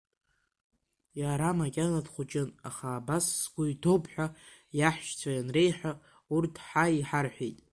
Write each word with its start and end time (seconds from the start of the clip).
Иара 1.21 1.49
макьана 1.59 2.01
дхәыҷын, 2.05 2.49
аха 2.67 2.87
абас 2.99 3.25
сгәы 3.41 3.63
иҭоуп 3.73 4.03
ҳәа 4.11 4.27
иаҳәшьцәа 4.79 5.31
ианреиҳәа, 5.37 5.91
урҭ 6.35 6.53
ҳа 6.67 6.83
иҳарҳәеит. 6.97 7.59